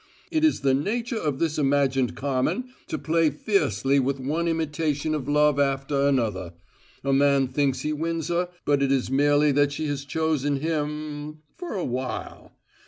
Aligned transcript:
It 0.31 0.43
is 0.43 0.61
the 0.61 0.73
nature 0.73 1.19
of 1.19 1.37
this 1.37 1.59
imagined 1.59 2.15
Carmen 2.15 2.69
to 2.87 2.97
play 2.97 3.29
fiercely 3.29 3.99
with 3.99 4.19
one 4.19 4.47
imitation 4.47 5.13
of 5.13 5.29
love 5.29 5.59
after 5.59 6.07
another: 6.07 6.53
a 7.03 7.13
man 7.13 7.47
thinks 7.47 7.81
he 7.81 7.93
wins 7.93 8.29
her, 8.29 8.49
but 8.65 8.81
it 8.81 8.91
is 8.91 9.11
merely 9.11 9.51
that 9.51 9.71
she 9.71 9.85
has 9.89 10.03
chosen 10.03 10.55
him 10.55 11.43
for 11.55 11.75
a 11.75 11.85
while. 11.85 12.51